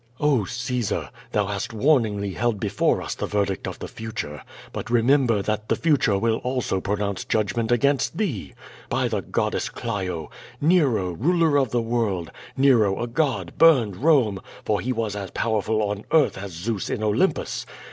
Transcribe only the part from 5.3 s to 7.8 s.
that the future will also pro nounce judgment